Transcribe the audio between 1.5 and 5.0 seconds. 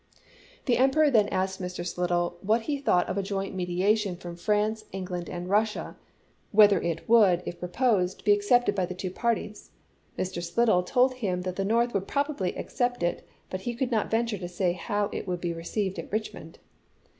Mr. Slidell what he thought of a joint mediation from France,